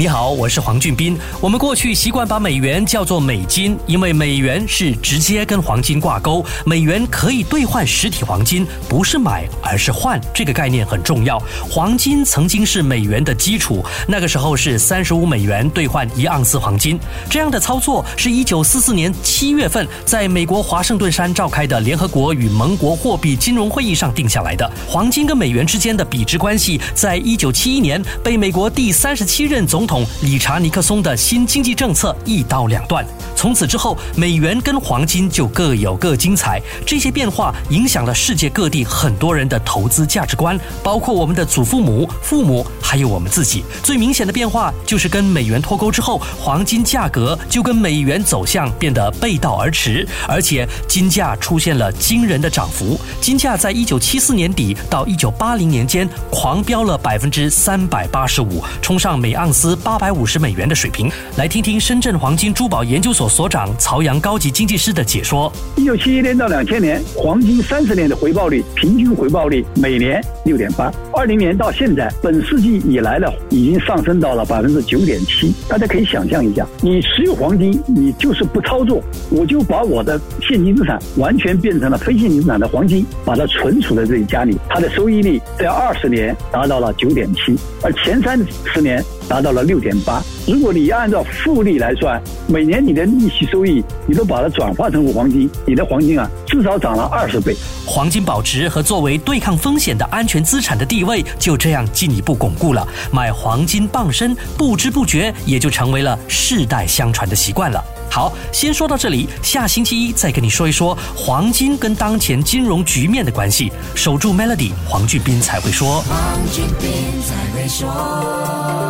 [0.00, 1.14] 你好，我是黄俊斌。
[1.42, 11.38] 我们过去习惯把美元叫做美金，因为美元是直接跟黄金挂钩，美元可以兑换实体黄金，不是买而是换，这个概念很重要。
[11.70, 16.98] 黄金曾经是美元的基础，那个时候是三十五美元兑换一盎司黄金。
[17.28, 24.66] 这样的操作是一九四四年七月份在美国华盛顿山召开的联合国与盟国货币金融会议上定下来的。
[24.88, 33.04] 黄金跟美元之间的比值关系，在一九七一年被美国第三十七任总统统理查尼克松的新经济政策一刀两断。
[33.34, 36.60] 从此之后，美元跟黄金就各有各精彩。
[36.86, 43.64] 这些变化影响了世界各地很多人的投资价值观，包括我们的祖父母、父母，还有我们自己。
[43.82, 53.00] 最明显的变化就是跟美元脱钩之后，黄金价格就跟美元走向变得背道而驰，而且金价出现了惊人的涨幅。
[53.20, 59.76] 金价在一九七四年底到一九八零年间狂飙了百分之三百八十五，冲上每盎司。
[59.82, 65.52] 八百五十美元的水平，来听听深圳黄金珠宝研究所所长曹阳高级经济师的解说。
[65.76, 70.92] 一九七一年到两千年，黄金三十年的回报率平均回报率每年六点八。
[71.12, 75.52] 二零年到现在，本世纪以来的已经上升到了百分之九点七。
[75.68, 88.38] 大家可以想象一下，你持有黄金，你就是不操作，我就把我的现金资产完全变成了非现金资产的黄金，把它存储在这里家里，它的收益率在二十年达到了九点七，而前三
[88.72, 89.02] 十年。
[89.30, 90.20] 达到了六点八。
[90.44, 97.54] 如果你按照复利来算，每年你的利息收益，你都把它转化成黄金，你的黄金啊，至少涨了二十倍。
[97.86, 102.86] 黄金保值和作为对抗风险的安全资产的地位就这样进一步巩固了。
[103.12, 107.80] 买黄金傍身，不知不觉也就成为了世代相传的习惯了。
[108.10, 113.70] 好，先说到这里，下星期一再跟你说一说黄金跟当前金融局面的关系。
[113.94, 116.00] 守住 Melody，黄俊斌才会说。
[116.00, 116.18] 黄
[116.52, 116.90] 俊斌
[117.22, 118.89] 才会说。